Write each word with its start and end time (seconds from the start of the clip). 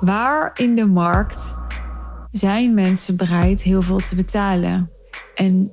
Waar 0.00 0.50
in 0.54 0.74
de 0.74 0.86
markt 0.86 1.54
zijn 2.30 2.74
mensen 2.74 3.16
bereid 3.16 3.62
heel 3.62 3.82
veel 3.82 3.98
te 3.98 4.14
betalen? 4.14 4.90
En 5.34 5.72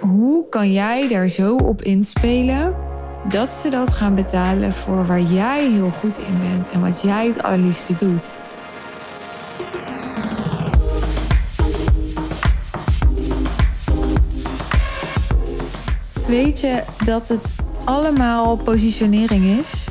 hoe 0.00 0.48
kan 0.48 0.72
jij 0.72 1.08
daar 1.08 1.28
zo 1.28 1.56
op 1.56 1.82
inspelen 1.82 2.74
dat 3.28 3.50
ze 3.50 3.70
dat 3.70 3.92
gaan 3.92 4.14
betalen 4.14 4.72
voor 4.72 5.06
waar 5.06 5.20
jij 5.20 5.70
heel 5.70 5.90
goed 5.90 6.18
in 6.18 6.38
bent 6.50 6.70
en 6.70 6.80
wat 6.80 7.02
jij 7.02 7.26
het 7.26 7.42
allerliefste 7.42 7.94
doet? 7.94 8.34
Weet 16.26 16.60
je 16.60 16.82
dat 17.04 17.28
het 17.28 17.54
allemaal 17.84 18.56
positionering 18.56 19.58
is? 19.58 19.88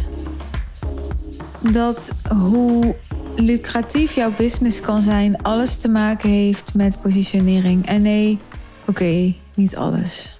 Dat 1.72 2.12
hoe 2.30 2.96
lucratief 3.36 4.16
jouw 4.16 4.32
business 4.32 4.82
kan 4.82 5.02
zijn, 5.02 5.42
alles 5.42 5.78
te 5.78 5.88
maken 5.88 6.30
heeft 6.30 6.74
met 6.74 7.02
positionering. 7.02 7.86
En 7.86 8.02
nee, 8.02 8.38
oké, 8.86 9.34
niet 9.56 9.76
alles. 9.76 10.40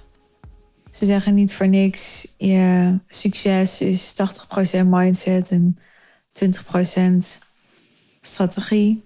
Ze 0.90 1.06
zeggen 1.06 1.34
niet 1.34 1.54
voor 1.54 1.68
niks, 1.68 2.34
je 2.36 2.98
succes 3.08 3.80
is 3.80 4.14
80% 4.82 4.86
mindset 4.86 5.50
en 5.50 5.78
20% 6.32 6.48
strategie. 8.20 9.04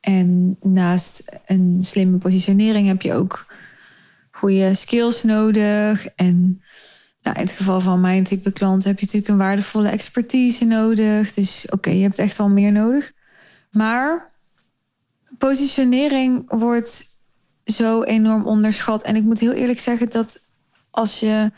En 0.00 0.56
naast 0.60 1.24
een 1.46 1.78
slimme 1.82 2.18
positionering 2.18 2.86
heb 2.86 3.02
je 3.02 3.14
ook 3.14 3.54
goede 4.30 4.74
skills 4.74 5.22
nodig. 5.22 6.06
En 6.06 6.62
nou, 7.22 7.36
in 7.36 7.42
het 7.42 7.52
geval 7.52 7.80
van 7.80 8.00
mijn 8.00 8.24
type 8.24 8.52
klant 8.52 8.84
heb 8.84 8.98
je 8.98 9.04
natuurlijk 9.04 9.32
een 9.32 9.38
waardevolle 9.38 9.88
expertise 9.88 10.64
nodig. 10.64 11.34
Dus 11.34 11.66
oké, 11.70 11.90
je 11.90 12.02
hebt 12.02 12.18
echt 12.18 12.36
wel 12.36 12.48
meer 12.48 12.72
nodig. 12.72 13.12
Maar 13.76 14.30
positionering 15.38 16.44
wordt 16.48 17.04
zo 17.64 18.02
enorm 18.02 18.44
onderschat. 18.44 19.02
En 19.02 19.16
ik 19.16 19.22
moet 19.22 19.40
heel 19.40 19.52
eerlijk 19.52 19.80
zeggen 19.80 20.10
dat 20.10 20.40
als 20.90 21.20
je 21.20 21.52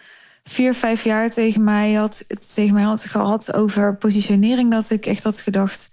vier, 0.44 0.74
vijf 0.74 1.04
jaar 1.04 1.30
tegen 1.30 1.64
mij 1.64 1.92
had, 1.92 2.24
tegen 2.54 2.74
mij 2.74 2.82
had 2.82 3.04
gehad 3.04 3.52
over 3.52 3.96
positionering, 3.96 4.70
dat 4.70 4.90
ik 4.90 5.06
echt 5.06 5.22
had 5.22 5.40
gedacht. 5.40 5.88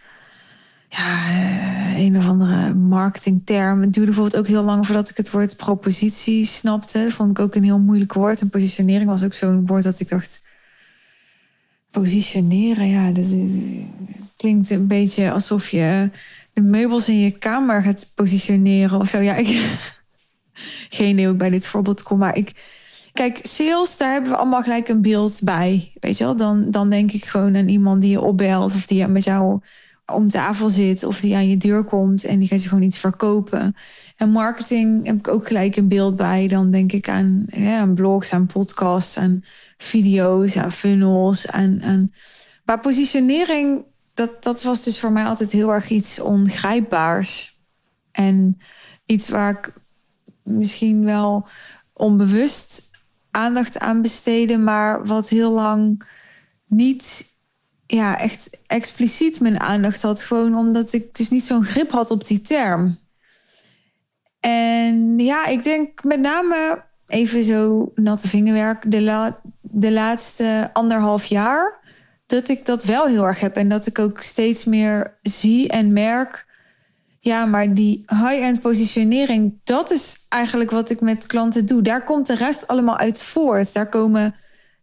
Ja, 0.90 1.28
eh, 1.28 2.00
een 2.00 2.18
of 2.18 2.28
andere 2.28 2.74
marketingterm. 2.74 3.82
Het 3.82 3.94
duurde 3.94 4.12
bijvoorbeeld 4.12 4.38
ook 4.38 4.48
heel 4.48 4.64
lang 4.64 4.86
voordat 4.86 5.10
ik 5.10 5.18
het 5.18 5.32
woord 5.32 5.58
propositie 5.58 6.46
snapte. 6.46 7.08
Vond 7.10 7.32
ik 7.32 7.40
ook 7.40 7.56
een 7.56 7.64
heel 7.64 7.80
moeilijk 7.80 8.14
woord. 8.14 8.42
En 8.42 8.50
positionering 8.50 9.10
was 9.10 9.24
ook 9.24 9.34
zo'n 9.34 9.66
woord 9.66 9.84
dat 9.84 10.00
ik 10.00 10.10
dacht. 10.10 10.44
Positioneren, 11.96 12.88
ja, 12.88 13.12
dat, 13.12 13.36
klinkt 14.38 14.70
een 14.70 14.88
beetje 14.88 15.32
alsof 15.32 15.70
je 15.70 16.10
de 16.54 16.62
meubels 16.62 17.10
in 17.10 17.20
je 17.20 17.32
kamer 17.32 17.82
gaat 17.82 18.12
positioneren 18.16 19.00
of 19.00 19.10
zo. 19.10 19.20
Ja, 19.20 19.36
ik. 19.36 19.48
Geen 20.90 21.10
idee 21.10 21.30
ik 21.30 21.38
bij 21.38 21.50
dit 21.50 21.68
voorbeeld 21.68 22.04
kom, 22.04 22.18
maar 22.18 22.36
ik. 22.36 22.52
Kijk, 23.14 23.40
sales, 23.42 23.98
daar 23.98 24.12
hebben 24.12 24.32
we 24.32 24.38
allemaal 24.38 24.62
gelijk 24.62 24.88
een 24.88 25.02
beeld 25.02 25.40
bij. 25.44 25.92
Weet 26.00 26.18
je 26.18 26.24
wel, 26.24 26.36
dan, 26.36 26.72
dan 26.72 26.90
denk 26.90 27.12
ik 27.12 27.26
gewoon 27.26 27.56
aan 27.56 27.68
iemand 27.68 28.02
die 28.02 28.12
je 28.12 28.22
opbelt 28.22 28.74
of 28.74 28.86
die 28.86 29.08
met 29.08 29.24
jou 29.24 29.60
om 30.14 30.28
tafel 30.28 30.70
zit 30.70 31.04
of 31.04 31.20
die 31.20 31.36
aan 31.36 31.50
je 31.50 31.58
deur 31.58 31.84
komt 31.84 32.24
en 32.24 32.40
die 32.40 32.48
gaat 32.48 32.64
je 32.64 32.70
gewoon 32.70 32.84
iets 32.84 32.98
verkopen. 32.98 33.76
En 34.18 34.30
marketing 34.30 35.06
heb 35.06 35.16
ik 35.16 35.28
ook 35.28 35.48
gelijk 35.48 35.76
een 35.76 35.88
beeld 35.88 36.16
bij. 36.16 36.48
Dan 36.48 36.72
denk 36.72 36.92
ik 36.92 37.10
aan, 37.10 37.46
aan 37.66 37.94
blogs, 37.94 38.34
aan 38.34 38.46
podcasts, 38.46 39.18
aan 39.18 39.44
video's, 39.78 40.58
aan 40.58 40.72
funnels. 40.72 41.48
Aan, 41.48 41.84
aan... 41.84 42.14
Maar 42.66 42.80
positionering, 42.80 43.86
dat, 44.14 44.44
dat 44.44 44.64
was 44.64 44.84
dus 44.84 45.00
voor 45.00 45.12
mij 45.12 45.26
altijd 45.26 45.52
heel 45.52 45.74
erg 45.74 45.90
iets 45.90 46.20
ongrijpbaars. 46.20 47.60
En 48.12 48.62
iets 49.06 49.30
waar 49.30 49.50
ik 49.50 49.74
misschien 50.44 51.06
wel 51.06 51.48
onbewust 51.94 52.90
aandacht 53.32 53.80
aan 53.80 54.02
besteden, 54.02 54.64
maar 54.64 55.06
wat 55.06 55.30
heel 55.30 55.52
lang 55.52 56.08
niet 56.68 57.34
ja, 57.88 58.20
echt 58.20 58.60
expliciet 58.68 59.40
mijn 59.40 59.60
aandacht 59.60 60.02
had. 60.02 60.22
Gewoon 60.22 60.56
omdat 60.56 60.94
ik 60.94 61.16
dus 61.16 61.30
niet 61.30 61.44
zo'n 61.44 61.66
grip 61.66 61.92
had 61.92 62.12
op 62.12 62.28
die 62.28 62.42
term. 62.42 62.98
En 64.40 65.20
ja, 65.20 65.46
ik 65.46 65.64
denk 65.64 66.04
met 66.04 66.20
name 66.20 66.84
even 67.08 67.44
zo 67.44 67.92
natte 67.96 68.28
vingerwerk, 68.28 68.92
de, 68.92 69.02
la 69.02 69.42
de 69.78 69.92
laatste 69.92 70.70
anderhalf 70.74 71.26
jaar, 71.26 71.80
dat 72.26 72.50
ik 72.50 72.66
dat 72.66 72.84
wel 72.84 73.06
heel 73.06 73.24
erg 73.24 73.40
heb. 73.40 73.56
En 73.56 73.70
dat 73.70 73.86
ik 73.86 74.00
ook 74.00 74.22
steeds 74.22 74.66
meer 74.66 75.18
zie 75.22 75.70
en 75.70 75.94
merk. 75.94 76.46
Ja, 77.20 77.46
maar 77.46 77.74
die 77.74 78.04
high-end 78.08 78.62
positionering, 78.62 79.60
dat 79.64 79.92
is 79.92 80.26
eigenlijk 80.30 80.72
wat 80.72 80.90
ik 80.90 81.02
met 81.02 81.26
klanten 81.26 81.66
doe. 81.66 81.82
Daar 81.82 82.04
komt 82.04 82.28
de 82.28 82.36
rest 82.36 82.68
allemaal 82.68 82.98
uit 82.98 83.22
voort. 83.22 83.74
Daar 83.74 83.90
komen 83.90 84.36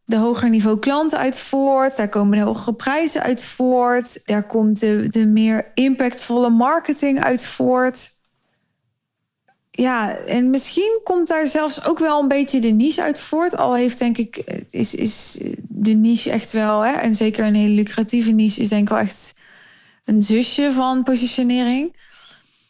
de 0.04 0.16
hoger 0.16 0.50
niveau 0.50 0.78
klanten 0.78 1.18
uit 1.18 1.38
voort. 1.38 1.96
Daar 1.96 2.08
komen 2.08 2.38
de 2.38 2.44
hogere 2.44 2.74
prijzen 2.74 3.22
uit 3.22 3.44
voort. 3.44 4.26
Daar 4.26 4.46
komt 4.46 4.80
de, 4.80 5.06
de 5.10 5.26
meer 5.26 5.70
impactvolle 5.74 6.50
marketing 6.50 7.24
uit 7.24 7.46
voort. 7.46 8.10
Ja, 9.74 10.16
en 10.16 10.50
misschien 10.50 11.00
komt 11.04 11.28
daar 11.28 11.46
zelfs 11.46 11.84
ook 11.84 11.98
wel 11.98 12.20
een 12.20 12.28
beetje 12.28 12.60
de 12.60 12.68
niche 12.68 13.02
uit 13.02 13.20
voort. 13.20 13.56
Al 13.56 13.74
heeft 13.74 13.98
denk 13.98 14.18
ik, 14.18 14.36
is, 14.70 14.94
is 14.94 15.38
de 15.58 15.92
niche 15.92 16.30
echt 16.30 16.52
wel, 16.52 16.80
hè, 16.80 16.92
en 16.92 17.14
zeker 17.14 17.46
een 17.46 17.54
hele 17.54 17.74
lucratieve 17.74 18.30
niche, 18.30 18.60
is 18.60 18.68
denk 18.68 18.82
ik 18.82 18.88
wel 18.88 18.98
echt 18.98 19.34
een 20.04 20.22
zusje 20.22 20.72
van 20.72 21.02
positionering. 21.02 21.96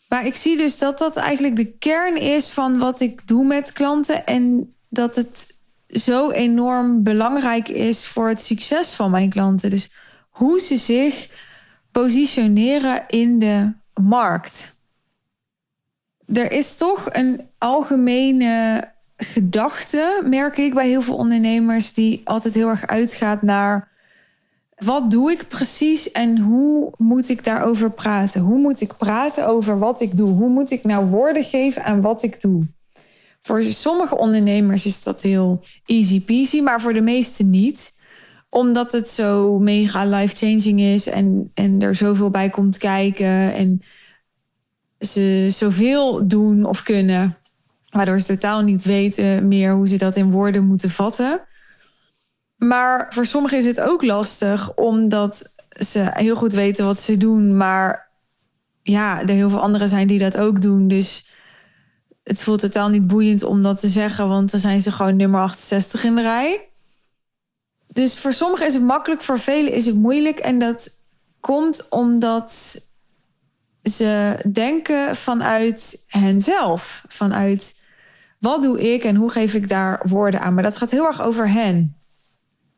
Maar 0.08 0.26
ik 0.26 0.36
zie 0.36 0.56
dus 0.56 0.78
dat 0.78 0.98
dat 0.98 1.16
eigenlijk 1.16 1.56
de 1.56 1.72
kern 1.78 2.20
is 2.20 2.50
van 2.50 2.78
wat 2.78 3.00
ik 3.00 3.26
doe 3.26 3.44
met 3.44 3.72
klanten. 3.72 4.26
En 4.26 4.74
dat 4.88 5.14
het 5.14 5.56
zo 5.88 6.30
enorm 6.30 7.02
belangrijk 7.02 7.68
is 7.68 8.06
voor 8.06 8.28
het 8.28 8.40
succes 8.40 8.92
van 8.92 9.10
mijn 9.10 9.30
klanten. 9.30 9.70
Dus 9.70 9.90
hoe 10.30 10.60
ze 10.60 10.76
zich 10.76 11.28
positioneren 11.92 13.04
in 13.08 13.38
de 13.38 13.72
markt. 13.94 14.76
Er 16.26 16.52
is 16.52 16.76
toch 16.76 17.08
een 17.10 17.40
algemene 17.58 18.84
gedachte, 19.16 20.22
merk 20.24 20.58
ik 20.58 20.74
bij 20.74 20.88
heel 20.88 21.02
veel 21.02 21.16
ondernemers, 21.16 21.92
die 21.92 22.20
altijd 22.24 22.54
heel 22.54 22.68
erg 22.68 22.86
uitgaat 22.86 23.42
naar 23.42 23.90
wat 24.84 25.10
doe 25.10 25.30
ik 25.30 25.48
precies 25.48 26.12
en 26.12 26.38
hoe 26.38 26.92
moet 26.96 27.28
ik 27.28 27.44
daarover 27.44 27.90
praten? 27.90 28.40
Hoe 28.40 28.58
moet 28.58 28.80
ik 28.80 28.96
praten 28.96 29.46
over 29.46 29.78
wat 29.78 30.00
ik 30.00 30.16
doe? 30.16 30.30
Hoe 30.30 30.48
moet 30.48 30.70
ik 30.70 30.84
nou 30.84 31.06
woorden 31.06 31.44
geven 31.44 31.84
aan 31.84 32.00
wat 32.00 32.22
ik 32.22 32.40
doe? 32.40 32.66
Voor 33.42 33.62
sommige 33.62 34.18
ondernemers 34.18 34.86
is 34.86 35.02
dat 35.02 35.22
heel 35.22 35.64
easy 35.86 36.24
peasy, 36.24 36.60
maar 36.60 36.80
voor 36.80 36.92
de 36.92 37.00
meeste 37.00 37.44
niet. 37.44 38.00
Omdat 38.48 38.92
het 38.92 39.08
zo 39.08 39.58
mega 39.58 40.04
life-changing 40.04 40.80
is 40.80 41.06
en, 41.08 41.50
en 41.54 41.80
er 41.80 41.94
zoveel 41.94 42.30
bij 42.30 42.50
komt 42.50 42.78
kijken. 42.78 43.54
En 43.54 43.82
ze 45.06 45.46
zoveel 45.50 46.28
doen 46.28 46.64
of 46.64 46.82
kunnen, 46.82 47.36
waardoor 47.88 48.20
ze 48.20 48.26
totaal 48.26 48.62
niet 48.62 48.84
weten 48.84 49.48
meer 49.48 49.72
hoe 49.72 49.88
ze 49.88 49.96
dat 49.96 50.16
in 50.16 50.30
woorden 50.30 50.64
moeten 50.64 50.90
vatten. 50.90 51.40
Maar 52.56 53.06
voor 53.10 53.26
sommigen 53.26 53.58
is 53.58 53.64
het 53.64 53.80
ook 53.80 54.02
lastig, 54.02 54.74
omdat 54.74 55.52
ze 55.68 56.10
heel 56.12 56.36
goed 56.36 56.52
weten 56.52 56.84
wat 56.84 56.98
ze 56.98 57.16
doen, 57.16 57.56
maar 57.56 58.10
ja, 58.82 59.20
er 59.20 59.28
heel 59.28 59.50
veel 59.50 59.62
anderen 59.62 59.88
zijn 59.88 60.06
die 60.06 60.18
dat 60.18 60.36
ook 60.36 60.62
doen. 60.62 60.88
Dus 60.88 61.30
het 62.22 62.42
voelt 62.42 62.60
totaal 62.60 62.88
niet 62.88 63.06
boeiend 63.06 63.42
om 63.42 63.62
dat 63.62 63.80
te 63.80 63.88
zeggen, 63.88 64.28
want 64.28 64.50
dan 64.50 64.60
zijn 64.60 64.80
ze 64.80 64.92
gewoon 64.92 65.16
nummer 65.16 65.40
68 65.40 66.04
in 66.04 66.14
de 66.14 66.22
rij. 66.22 66.68
Dus 67.88 68.18
voor 68.18 68.32
sommigen 68.32 68.66
is 68.66 68.74
het 68.74 68.82
makkelijk, 68.82 69.22
voor 69.22 69.38
velen 69.38 69.72
is 69.72 69.86
het 69.86 69.94
moeilijk. 69.94 70.38
En 70.38 70.58
dat 70.58 70.90
komt 71.40 71.88
omdat 71.88 72.80
ze 73.82 74.36
denken 74.52 75.16
vanuit 75.16 76.04
henzelf. 76.06 77.04
Vanuit 77.08 77.80
wat 78.38 78.62
doe 78.62 78.92
ik 78.92 79.04
en 79.04 79.16
hoe 79.16 79.30
geef 79.30 79.54
ik 79.54 79.68
daar 79.68 80.00
woorden 80.08 80.40
aan. 80.40 80.54
Maar 80.54 80.62
dat 80.62 80.76
gaat 80.76 80.90
heel 80.90 81.06
erg 81.06 81.22
over 81.22 81.50
hen. 81.50 81.96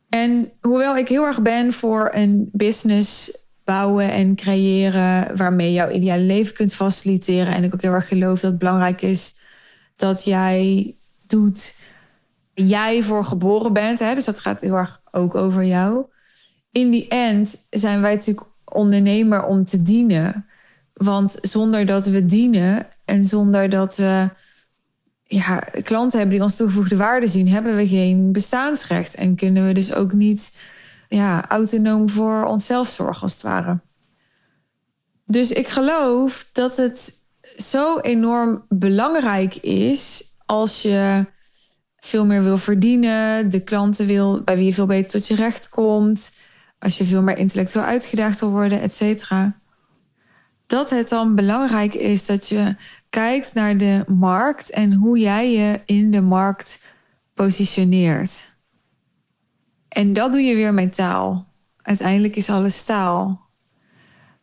En 0.09 0.53
hoewel 0.61 0.97
ik 0.97 1.09
heel 1.09 1.25
erg 1.25 1.43
ben 1.43 1.73
voor 1.73 2.11
een 2.13 2.49
business 2.53 3.39
bouwen 3.65 4.11
en 4.11 4.35
creëren 4.35 5.37
waarmee 5.37 5.73
jouw 5.73 5.91
ideale 5.91 6.23
leven 6.23 6.55
kunt 6.55 6.75
faciliteren. 6.75 7.55
En 7.55 7.65
ik 7.65 7.75
ook 7.75 7.83
heel 7.83 7.93
erg 7.93 8.09
geloof 8.09 8.41
dat 8.41 8.51
het 8.51 8.59
belangrijk 8.59 9.03
is 9.03 9.37
dat 9.97 10.25
jij 10.25 10.95
doet 11.27 11.77
jij 12.55 13.03
voor 13.03 13.25
geboren 13.25 13.73
bent. 13.73 13.99
Hè? 13.99 14.15
Dus 14.15 14.25
dat 14.25 14.41
gaat 14.41 14.61
heel 14.61 14.75
erg 14.75 15.03
ook 15.11 15.35
over 15.35 15.65
jou. 15.65 16.05
In 16.73 16.91
die 16.91 17.09
end 17.09 17.67
zijn 17.71 18.01
wij 18.01 18.15
natuurlijk 18.15 18.47
ondernemer 18.65 19.45
om 19.45 19.65
te 19.65 19.83
dienen. 19.83 20.47
Want 20.95 21.39
zonder 21.41 21.87
dat 21.87 22.07
we 22.07 22.27
dienen 22.27 22.87
en 23.05 23.23
zonder 23.23 23.69
dat 23.69 23.97
we 23.97 24.31
ja, 25.23 25.59
klanten 25.83 26.19
hebben 26.19 26.37
die 26.37 26.45
ons 26.45 26.57
toegevoegde 26.57 26.97
waarde 26.97 27.27
zien, 27.27 27.49
hebben 27.49 27.77
we 27.77 27.89
geen 27.89 28.33
bestaansrecht. 28.33 29.15
En 29.15 29.37
kunnen 29.37 29.67
we 29.67 29.73
dus 29.73 29.95
ook 29.95 30.13
niet 30.13 30.57
ja, 31.09 31.49
autonoom 31.49 32.11
voor 32.11 32.45
onszelf 32.45 32.89
zorgen, 32.89 33.23
als 33.23 33.33
het 33.33 33.43
ware. 33.43 33.81
Dus 35.27 35.53
ik 35.53 35.69
geloof 35.69 36.49
dat 36.53 36.77
het 36.77 37.13
zo 37.57 37.99
enorm 37.99 38.65
belangrijk 38.69 39.57
is 39.57 40.35
als 40.47 40.83
je 40.83 41.27
veel 41.97 42.27
meer 42.27 42.43
wil 42.43 42.59
verdienen, 42.59 43.51
de 43.51 43.61
klanten 43.61 44.07
wil 44.07 44.43
bij 44.43 44.57
wie 44.57 44.67
je 44.67 44.75
veel 44.75 44.87
beter 44.87 45.11
tot 45.11 45.27
je 45.27 45.35
recht 45.35 45.69
komt, 45.69 46.33
als 46.79 46.99
je 46.99 47.05
veel 47.05 47.23
meer 47.23 47.39
intellectueel 47.39 47.85
uitgedaagd 47.85 48.41
wil 48.41 48.51
worden, 48.51 48.81
et 48.81 48.95
cetera. 48.95 49.61
Dat 50.67 50.91
het 50.91 51.09
dan 51.09 51.35
belangrijk 51.35 51.95
is 51.95 52.27
dat 52.27 52.49
je 52.49 52.77
kijkt 53.11 53.55
naar 53.55 53.79
de 53.79 54.05
markt 54.07 54.71
en 54.71 54.93
hoe 54.93 55.19
jij 55.19 55.53
je 55.53 55.81
in 55.85 56.11
de 56.11 56.21
markt 56.21 56.93
positioneert. 57.35 58.57
En 59.89 60.13
dat 60.13 60.33
doe 60.33 60.41
je 60.41 60.55
weer 60.55 60.75
met 60.75 60.95
taal. 60.95 61.53
Uiteindelijk 61.83 62.37
is 62.37 62.51
alles 62.51 62.85
taal. 62.85 63.41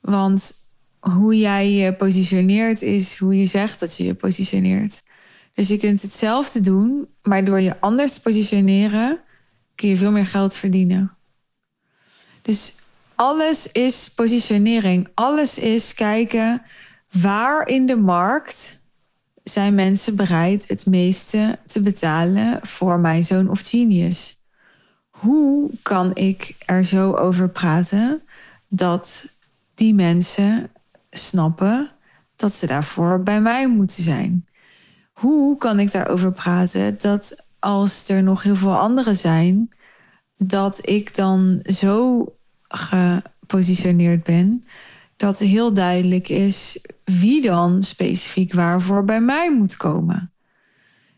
Want 0.01 0.53
hoe 0.99 1.37
jij 1.37 1.71
je 1.71 1.93
positioneert 1.93 2.81
is 2.81 3.17
hoe 3.17 3.37
je 3.37 3.45
zegt 3.45 3.79
dat 3.79 3.97
je 3.97 4.03
je 4.03 4.13
positioneert. 4.13 5.03
Dus 5.53 5.67
je 5.67 5.77
kunt 5.77 6.01
hetzelfde 6.01 6.61
doen, 6.61 7.07
maar 7.21 7.45
door 7.45 7.61
je 7.61 7.79
anders 7.79 8.13
te 8.13 8.21
positioneren 8.21 9.19
kun 9.75 9.89
je 9.89 9.97
veel 9.97 10.11
meer 10.11 10.25
geld 10.25 10.55
verdienen. 10.55 11.15
Dus 12.41 12.75
alles 13.21 13.71
is 13.71 14.13
positionering. 14.13 15.07
Alles 15.13 15.57
is 15.57 15.93
kijken 15.93 16.61
waar 17.21 17.67
in 17.67 17.85
de 17.85 17.95
markt 17.95 18.83
zijn 19.43 19.75
mensen 19.75 20.15
bereid 20.15 20.67
het 20.67 20.85
meeste 20.85 21.59
te 21.65 21.81
betalen 21.81 22.59
voor 22.61 22.99
mijn 22.99 23.23
zoon 23.23 23.49
of 23.49 23.61
genius. 23.63 24.39
Hoe 25.09 25.71
kan 25.81 26.15
ik 26.15 26.55
er 26.65 26.85
zo 26.85 27.13
over 27.13 27.49
praten 27.49 28.21
dat 28.67 29.25
die 29.73 29.93
mensen 29.93 30.71
snappen 31.11 31.91
dat 32.35 32.53
ze 32.53 32.65
daarvoor 32.65 33.23
bij 33.23 33.41
mij 33.41 33.67
moeten 33.67 34.03
zijn? 34.03 34.45
Hoe 35.13 35.57
kan 35.57 35.79
ik 35.79 35.91
daarover 35.91 36.31
praten 36.31 36.97
dat 36.97 37.47
als 37.59 38.09
er 38.09 38.23
nog 38.23 38.43
heel 38.43 38.55
veel 38.55 38.77
anderen 38.77 39.15
zijn, 39.15 39.69
dat 40.37 40.89
ik 40.89 41.15
dan 41.15 41.59
zo 41.63 42.25
gepositioneerd 42.71 44.23
ben 44.23 44.63
dat 45.21 45.39
heel 45.39 45.73
duidelijk 45.73 46.29
is 46.29 46.79
wie 47.03 47.41
dan 47.41 47.83
specifiek 47.83 48.53
waarvoor 48.53 49.05
bij 49.05 49.21
mij 49.21 49.53
moet 49.55 49.77
komen. 49.77 50.31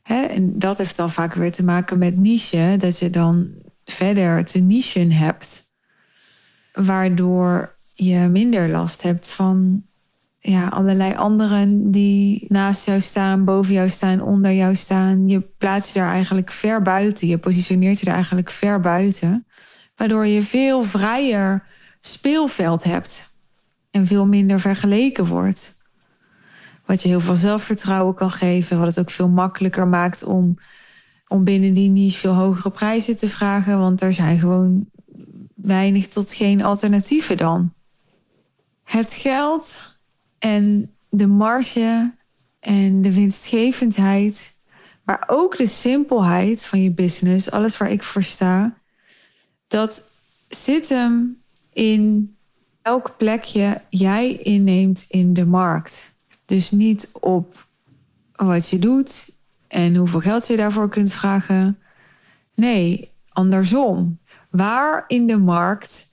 En 0.04 0.60
dat 0.60 0.78
heeft 0.78 0.96
dan 0.96 1.12
vaak 1.12 1.34
weer 1.34 1.52
te 1.52 1.64
maken 1.64 1.98
met 1.98 2.18
niche, 2.18 2.76
dat 2.78 3.00
je 3.00 3.10
dan 3.10 3.48
verder 3.86 4.46
te 4.46 4.60
nichen 4.60 5.12
hebt, 5.12 5.72
waardoor 6.74 7.76
je 7.94 8.18
minder 8.18 8.70
last 8.70 9.02
hebt 9.02 9.30
van 9.30 9.84
ja, 10.40 10.68
allerlei 10.68 11.16
anderen 11.16 11.92
die 11.92 12.46
naast 12.48 12.86
jou 12.86 13.02
staan, 13.02 13.46
boven 13.46 13.74
jou 13.74 13.90
staan, 13.90 14.22
onder 14.22 14.52
jou 14.52 14.76
staan. 14.76 15.28
Je 15.28 15.40
plaatst 15.40 15.94
je 15.94 16.00
daar 16.00 16.12
eigenlijk 16.12 16.52
ver 16.52 16.82
buiten. 16.82 17.28
Je 17.28 17.38
positioneert 17.38 18.00
je 18.00 18.06
daar 18.06 18.16
eigenlijk 18.16 18.52
ver 18.52 18.80
buiten. 18.80 19.46
Waardoor 20.04 20.28
je 20.28 20.44
veel 20.44 20.84
vrijer 20.84 21.64
speelveld 22.00 22.84
hebt. 22.84 23.38
En 23.92 24.08
veel 24.08 24.26
minder 24.26 24.60
vergeleken 24.60 25.26
wordt. 25.26 25.82
Wat 26.86 27.02
je 27.02 27.10
heel 27.10 27.20
veel 27.20 27.36
zelfvertrouwen 27.36 28.16
kan 28.16 28.32
geven. 28.32 28.78
Wat 28.78 28.88
het 28.88 29.00
ook 29.00 29.10
veel 29.10 29.30
makkelijker 29.30 29.88
maakt 29.88 30.24
om, 30.24 30.58
om 31.28 31.44
binnen 31.44 31.74
die 31.74 31.90
niche 31.90 32.20
veel 32.20 32.34
hogere 32.34 32.72
prijzen 32.72 33.18
te 33.18 33.30
vragen. 33.30 33.80
Want 33.80 34.02
er 34.02 34.14
zijn 34.14 34.40
gewoon 34.40 34.90
weinig 35.56 36.08
tot 36.08 36.34
geen 36.34 36.64
alternatieven 36.64 37.38
dan. 37.38 37.74
Het 38.84 39.14
geld 39.14 39.98
en 40.40 40.96
de 41.10 41.28
marge 41.28 42.16
en 42.60 43.02
de 43.02 43.14
winstgevendheid, 43.14 44.54
maar 45.04 45.24
ook 45.28 45.58
de 45.58 45.68
simpelheid 45.68 46.66
van 46.66 46.84
je 46.84 46.92
business, 46.92 47.52
alles 47.52 47.78
waar 47.78 47.92
ik 47.92 48.04
voor 48.04 48.24
sta, 48.24 48.82
dat 49.68 50.12
zit 50.48 50.89
hem 50.89 51.42
in 51.74 52.36
elk 52.81 53.18
plekje 53.18 53.81
jij 53.89 54.31
inneemt 54.31 55.06
in 55.07 55.33
de 55.33 55.45
markt. 55.45 56.15
Dus 56.45 56.71
niet 56.71 57.10
op 57.19 57.68
wat 58.36 58.69
je 58.69 58.80
doet 58.80 59.30
en 59.68 59.95
hoeveel 59.95 60.19
geld 60.19 60.48
je 60.48 60.56
daarvoor 60.56 60.89
kunt 60.89 61.13
vragen. 61.13 61.80
Nee, 62.56 63.12
andersom. 63.30 64.19
Waar 64.50 65.04
in 65.07 65.27
de 65.27 65.38
markt 65.38 66.12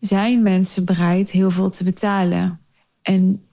zijn 0.00 0.42
mensen 0.42 0.84
bereid 0.84 1.30
heel 1.30 1.50
veel 1.50 1.70
te 1.70 1.84
betalen? 1.84 2.60
En 3.02 3.44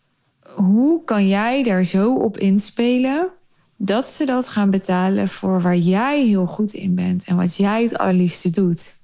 hoe 0.56 1.03
kan 1.03 1.27
jij 1.27 1.63
daar 1.63 1.83
zo 1.83 2.13
op 2.13 2.38
inspelen 2.38 3.29
dat 3.77 4.07
ze 4.07 4.25
dat 4.25 4.47
gaan 4.47 4.69
betalen 4.69 5.27
voor 5.27 5.62
waar 5.62 5.77
jij 5.77 6.25
heel 6.25 6.45
goed 6.45 6.74
in 6.74 6.95
bent 6.95 7.24
en 7.25 7.35
wat 7.35 7.56
jij 7.56 7.83
het 7.83 7.97
allerliefste 7.97 8.50
doet? 8.50 8.97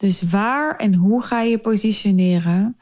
Dus 0.00 0.22
waar 0.22 0.76
en 0.76 0.94
hoe 0.94 1.22
ga 1.22 1.40
je 1.40 1.58
positioneren? 1.58 2.76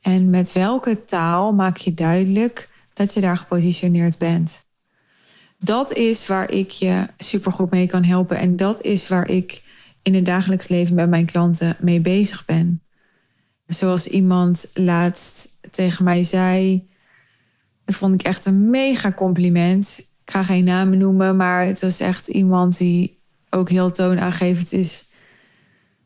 En 0.00 0.30
met 0.30 0.52
welke 0.52 1.04
taal 1.04 1.52
maak 1.52 1.76
je 1.76 1.94
duidelijk 1.94 2.68
dat 2.92 3.14
je 3.14 3.20
daar 3.20 3.36
gepositioneerd 3.36 4.18
bent? 4.18 4.64
Dat 5.58 5.92
is 5.92 6.26
waar 6.26 6.50
ik 6.50 6.70
je 6.70 7.06
supergoed 7.18 7.70
mee 7.70 7.86
kan 7.86 8.04
helpen. 8.04 8.38
En 8.38 8.56
dat 8.56 8.82
is 8.82 9.08
waar 9.08 9.28
ik 9.28 9.62
in 10.02 10.14
het 10.14 10.24
dagelijks 10.24 10.68
leven 10.68 10.94
met 10.94 11.08
mijn 11.08 11.26
klanten 11.26 11.76
mee 11.80 12.00
bezig 12.00 12.44
ben. 12.44 12.82
Zoals 13.66 14.06
iemand 14.06 14.70
laatst 14.74 15.48
tegen 15.70 16.04
mij 16.04 16.22
zei. 16.22 16.88
Dat 17.84 17.94
vond 17.94 18.14
ik 18.14 18.22
echt 18.22 18.46
een 18.46 18.70
mega 18.70 19.12
compliment. 19.12 19.98
Ik 19.98 20.30
ga 20.30 20.42
geen 20.42 20.64
namen 20.64 20.98
noemen, 20.98 21.36
maar 21.36 21.66
het 21.66 21.80
was 21.80 22.00
echt 22.00 22.28
iemand 22.28 22.78
die 22.78 23.20
ook 23.50 23.68
heel 23.68 23.90
toonaangevend 23.90 24.72
is 24.72 25.10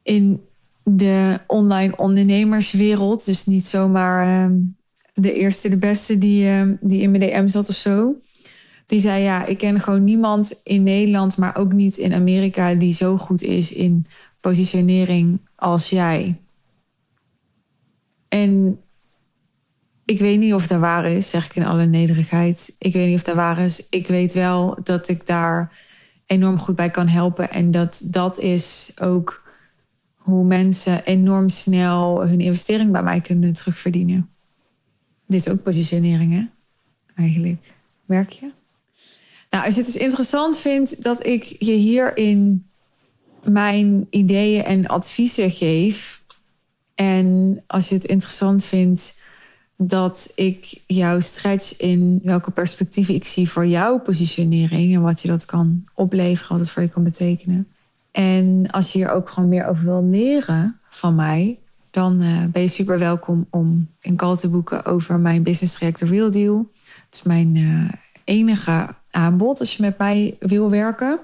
in 0.02 0.46
de 0.88 1.40
online 1.46 1.96
ondernemerswereld. 1.96 3.24
Dus 3.24 3.46
niet 3.46 3.66
zomaar 3.66 4.50
uh, 4.50 4.56
de 5.14 5.32
eerste, 5.32 5.68
de 5.68 5.76
beste 5.76 6.18
die, 6.18 6.44
uh, 6.44 6.62
die 6.80 7.00
in 7.00 7.10
mijn 7.10 7.22
DM 7.22 7.48
zat 7.48 7.68
of 7.68 7.74
zo. 7.74 8.14
Die 8.86 9.00
zei 9.00 9.22
ja, 9.22 9.44
ik 9.44 9.58
ken 9.58 9.80
gewoon 9.80 10.04
niemand 10.04 10.60
in 10.62 10.82
Nederland, 10.82 11.36
maar 11.36 11.56
ook 11.56 11.72
niet 11.72 11.96
in 11.96 12.14
Amerika 12.14 12.74
die 12.74 12.92
zo 12.92 13.16
goed 13.16 13.42
is 13.42 13.72
in 13.72 14.06
positionering 14.40 15.40
als 15.54 15.90
jij. 15.90 16.40
En 18.28 18.80
ik 20.04 20.18
weet 20.18 20.38
niet 20.38 20.54
of 20.54 20.66
dat 20.66 20.80
waar 20.80 21.04
is, 21.04 21.30
zeg 21.30 21.46
ik 21.46 21.56
in 21.56 21.64
alle 21.64 21.86
nederigheid. 21.86 22.74
Ik 22.78 22.92
weet 22.92 23.06
niet 23.06 23.16
of 23.16 23.22
dat 23.22 23.34
waar 23.34 23.58
is. 23.58 23.86
Ik 23.90 24.06
weet 24.06 24.32
wel 24.32 24.78
dat 24.82 25.08
ik 25.08 25.26
daar 25.26 25.72
enorm 26.26 26.58
goed 26.58 26.76
bij 26.76 26.90
kan 26.90 27.08
helpen. 27.08 27.50
En 27.50 27.70
dat 27.70 28.02
dat 28.04 28.38
is 28.38 28.92
ook 29.00 29.45
hoe 30.26 30.44
mensen 30.44 31.04
enorm 31.04 31.48
snel 31.48 32.26
hun 32.26 32.40
investering 32.40 32.92
bij 32.92 33.02
mij 33.02 33.20
kunnen 33.20 33.52
terugverdienen. 33.52 34.28
Dit 35.26 35.46
is 35.46 35.52
ook 35.52 35.62
positionering, 35.62 36.32
hè? 36.32 36.44
Eigenlijk. 37.14 37.74
Merk 38.04 38.30
je? 38.30 38.50
Nou, 39.50 39.64
als 39.64 39.74
je 39.74 39.80
het 39.80 39.92
dus 39.92 40.02
interessant 40.02 40.58
vindt 40.58 41.02
dat 41.02 41.26
ik 41.26 41.44
je 41.58 41.72
hierin 41.72 42.66
mijn 43.44 44.06
ideeën 44.10 44.64
en 44.64 44.86
adviezen 44.86 45.50
geef. 45.50 46.24
En 46.94 47.62
als 47.66 47.88
je 47.88 47.94
het 47.94 48.04
interessant 48.04 48.64
vindt 48.64 49.20
dat 49.76 50.32
ik 50.34 50.82
jou 50.86 51.22
stretch 51.22 51.76
in 51.76 52.20
welke 52.22 52.50
perspectieven 52.50 53.14
ik 53.14 53.24
zie 53.24 53.50
voor 53.50 53.66
jouw 53.66 53.98
positionering 53.98 54.94
en 54.94 55.02
wat 55.02 55.22
je 55.22 55.28
dat 55.28 55.44
kan 55.44 55.84
opleveren, 55.94 56.50
wat 56.50 56.60
het 56.60 56.70
voor 56.70 56.82
je 56.82 56.88
kan 56.88 57.04
betekenen 57.04 57.68
en 58.16 58.70
als 58.70 58.92
je 58.92 58.98
hier 58.98 59.10
ook 59.10 59.30
gewoon 59.30 59.48
meer 59.48 59.66
over 59.66 59.84
wil 59.84 60.04
leren 60.04 60.80
van 60.90 61.14
mij, 61.14 61.58
dan 61.90 62.22
uh, 62.22 62.44
ben 62.44 62.62
je 62.62 62.68
super 62.68 62.98
welkom 62.98 63.46
om 63.50 63.88
een 64.00 64.16
call 64.16 64.36
te 64.36 64.48
boeken 64.48 64.84
over 64.84 65.18
mijn 65.18 65.42
business 65.42 65.74
traject 65.74 66.00
Real 66.00 66.30
Deal. 66.30 66.70
Het 67.04 67.14
is 67.14 67.22
mijn 67.22 67.54
uh, 67.54 67.90
enige 68.24 68.94
aanbod 69.10 69.60
als 69.60 69.76
je 69.76 69.82
met 69.82 69.98
mij 69.98 70.36
wil 70.40 70.70
werken. 70.70 71.18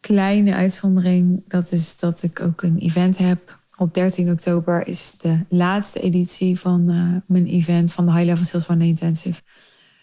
Kleine 0.00 0.54
uitzondering, 0.54 1.44
dat 1.48 1.72
is 1.72 1.98
dat 1.98 2.22
ik 2.22 2.40
ook 2.40 2.62
een 2.62 2.78
event 2.78 3.18
heb. 3.18 3.58
Op 3.76 3.94
13 3.94 4.30
oktober 4.30 4.86
is 4.86 5.18
de 5.18 5.44
laatste 5.48 6.00
editie 6.00 6.58
van 6.58 6.90
uh, 6.90 7.16
mijn 7.26 7.46
event 7.46 7.92
van 7.92 8.06
de 8.06 8.12
High 8.12 8.24
Level 8.24 8.44
Sales 8.44 8.68
One 8.68 8.86
Intensive. 8.86 9.40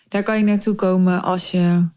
Daar 0.07 0.23
kan 0.23 0.37
je 0.37 0.43
naartoe 0.43 0.75
komen 0.75 1.23
als 1.23 1.51
je 1.51 1.87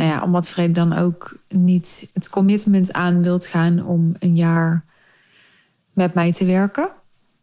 nou 0.00 0.12
ja, 0.12 0.22
om 0.22 0.32
wat 0.32 0.48
vrede 0.48 0.72
dan 0.72 0.92
ook 0.92 1.36
niet 1.48 2.10
het 2.12 2.28
commitment 2.28 2.92
aan 2.92 3.22
wilt 3.22 3.46
gaan 3.46 3.86
om 3.86 4.14
een 4.18 4.36
jaar 4.36 4.84
met 5.92 6.14
mij 6.14 6.32
te 6.32 6.44
werken. 6.44 6.88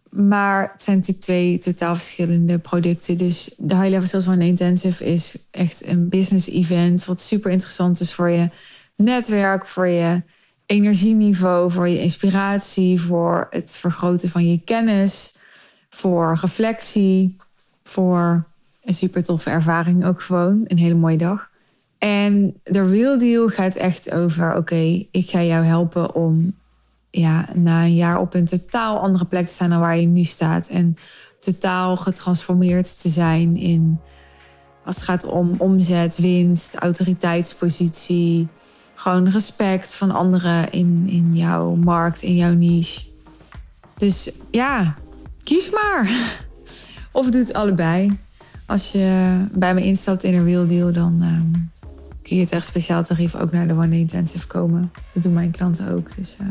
Maar 0.09 0.69
het 0.71 0.81
zijn 0.81 0.97
natuurlijk 0.97 1.25
twee 1.25 1.57
totaal 1.57 1.95
verschillende 1.95 2.59
producten. 2.59 3.17
Dus 3.17 3.53
de 3.57 3.75
High 3.75 3.89
Level 3.89 4.07
Sales 4.07 4.27
One 4.27 4.45
Intensive 4.45 5.05
is 5.05 5.37
echt 5.51 5.87
een 5.87 6.09
business 6.09 6.49
event. 6.49 7.05
Wat 7.05 7.21
super 7.21 7.51
interessant 7.51 7.99
is 7.99 8.13
voor 8.13 8.29
je 8.29 8.49
netwerk, 8.95 9.67
voor 9.67 9.87
je 9.87 10.21
energieniveau, 10.65 11.71
voor 11.71 11.87
je 11.87 12.01
inspiratie, 12.01 13.01
voor 13.01 13.47
het 13.49 13.75
vergroten 13.75 14.29
van 14.29 14.49
je 14.49 14.61
kennis. 14.63 15.35
voor 15.89 16.37
reflectie, 16.41 17.35
voor 17.83 18.47
een 18.83 18.93
super 18.93 19.23
toffe 19.23 19.49
ervaring 19.49 20.05
ook 20.05 20.21
gewoon. 20.21 20.65
Een 20.67 20.77
hele 20.77 20.95
mooie 20.95 21.17
dag. 21.17 21.49
En 21.97 22.61
de 22.63 22.89
real 22.89 23.17
deal 23.17 23.47
gaat 23.47 23.75
echt 23.75 24.11
over: 24.11 24.55
oké, 24.55 25.05
ik 25.11 25.29
ga 25.29 25.43
jou 25.43 25.65
helpen 25.65 26.15
om 26.15 26.55
ja, 27.09 27.49
na 27.53 27.83
een 27.83 27.95
jaar 27.95 28.19
op 28.19 28.33
een 28.33 28.45
totaal 28.45 28.99
andere 28.99 29.25
plek 29.25 29.47
te 29.47 29.53
staan 29.53 29.69
dan 29.69 29.79
waar 29.79 29.97
je 29.97 30.07
nu 30.07 30.23
staat. 30.23 30.67
En 30.67 30.97
totaal 31.39 31.97
getransformeerd 31.97 33.01
te 33.01 33.09
zijn 33.09 33.55
in 33.55 33.99
als 34.87 34.95
het 34.95 35.05
gaat 35.05 35.25
om 35.25 35.55
omzet, 35.57 36.17
winst, 36.17 36.75
autoriteitspositie. 36.75 38.47
Gewoon 38.95 39.29
respect 39.29 39.95
van 39.95 40.11
anderen 40.11 40.71
in, 40.71 41.05
in 41.09 41.35
jouw 41.35 41.75
markt, 41.75 42.21
in 42.21 42.35
jouw 42.35 42.53
niche. 42.53 43.01
Dus 43.97 44.31
ja, 44.51 44.95
kies 45.43 45.69
maar. 45.69 46.11
Of 47.11 47.29
doe 47.29 47.41
het 47.41 47.53
allebei. 47.53 48.17
Als 48.65 48.91
je 48.91 49.37
bij 49.51 49.73
me 49.73 49.83
instapt 49.83 50.23
in 50.23 50.33
een 50.33 50.45
real 50.45 50.65
deal, 50.65 50.91
dan 50.91 51.21
um, 51.21 51.71
kun 52.27 52.37
je 52.37 52.49
echt 52.49 52.65
speciaal 52.65 53.03
tarief 53.03 53.35
ook 53.35 53.51
naar 53.51 53.67
de 53.67 53.73
One 53.73 53.97
Intensive 53.97 54.47
komen. 54.47 54.91
Dat 55.13 55.23
doen 55.23 55.33
mijn 55.33 55.51
klanten 55.51 55.91
ook. 55.91 56.15
Dus 56.15 56.37
uh, 56.41 56.47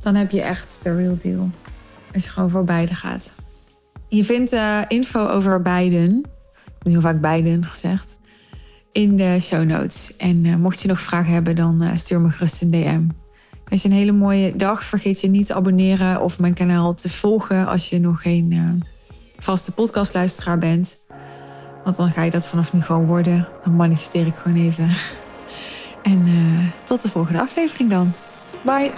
dan 0.00 0.14
heb 0.14 0.30
je 0.30 0.42
echt 0.42 0.80
de 0.82 0.94
real 0.94 1.16
deal. 1.22 1.50
Als 2.14 2.24
je 2.24 2.30
gewoon 2.30 2.50
voor 2.50 2.64
beide 2.64 2.94
gaat. 2.94 3.34
Je 4.08 4.24
vindt 4.24 4.52
uh, 4.52 4.80
info 4.88 5.26
over 5.26 5.62
beiden, 5.62 6.24
heel 6.82 7.00
vaak 7.00 7.20
beiden 7.20 7.64
gezegd, 7.64 8.18
in 8.92 9.16
de 9.16 9.36
show 9.40 9.64
notes. 9.64 10.16
En 10.16 10.44
uh, 10.44 10.56
mocht 10.56 10.82
je 10.82 10.88
nog 10.88 11.00
vragen 11.00 11.32
hebben, 11.32 11.56
dan 11.56 11.98
stuur 11.98 12.20
me 12.20 12.30
gerust 12.30 12.62
een 12.62 12.70
DM. 12.70 13.02
Wens 13.64 13.82
je 13.82 13.88
een 13.88 13.94
hele 13.94 14.12
mooie 14.12 14.56
dag. 14.56 14.84
Vergeet 14.84 15.20
je 15.20 15.28
niet 15.28 15.46
te 15.46 15.54
abonneren 15.54 16.20
of 16.20 16.38
mijn 16.38 16.54
kanaal 16.54 16.94
te 16.94 17.08
volgen 17.08 17.66
als 17.66 17.88
je 17.88 18.00
nog 18.00 18.22
geen 18.22 18.82
vaste 19.38 19.72
podcastluisteraar 19.72 20.58
bent. 20.58 20.98
Want 21.84 21.96
dan 21.96 22.10
ga 22.12 22.22
je 22.22 22.30
dat 22.30 22.48
vanaf 22.48 22.72
nu 22.72 22.82
gewoon 22.82 23.06
worden. 23.06 23.48
Dan 23.64 23.76
manifesteer 23.76 24.26
ik 24.26 24.36
gewoon 24.36 24.56
even. 24.56 24.88
En 26.02 26.28
tot 26.84 27.02
de 27.02 27.08
volgende 27.08 27.40
aflevering 27.40 27.90
dan. 27.90 28.12
Bye. 28.62 28.90